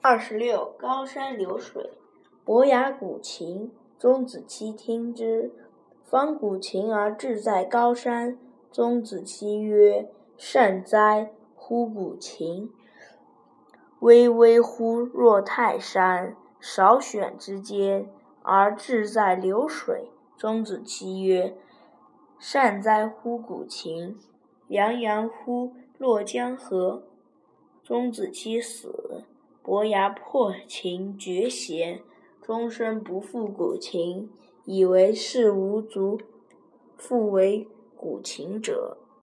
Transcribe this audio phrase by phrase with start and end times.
[0.00, 1.90] 二十六，高山流水，
[2.44, 5.52] 伯牙鼓琴，钟子期听之。
[6.04, 8.38] 方鼓琴而志在高山。
[8.70, 10.08] 钟子期曰
[10.38, 12.70] ：“善哉，乎鼓琴！
[13.98, 18.08] 巍巍乎若泰山，少选之间，
[18.42, 21.56] 而志在流水。”钟子期曰
[22.38, 24.16] ：“善哉乎鼓琴！
[24.68, 27.02] 洋洋乎若江河。”
[27.82, 29.07] 钟子期死，
[29.68, 32.00] 伯牙破琴绝弦，
[32.40, 34.30] 终身不复鼓琴，
[34.64, 36.18] 以为世无足
[36.96, 38.96] 复为鼓琴者。